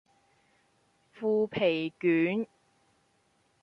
[1.13, 2.47] 腐皮卷